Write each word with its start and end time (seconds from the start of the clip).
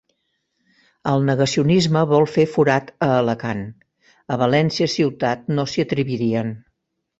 El 1.11 1.19
negacionisme 1.27 2.01
vol 2.13 2.25
fer 2.37 2.45
forat 2.55 2.89
a 3.09 3.11
Alacant. 3.19 3.63
A 4.37 4.41
València 4.45 4.91
ciutat 4.97 5.55
no 5.55 5.69
s'hi 5.75 5.89
atrevirien. 5.89 6.55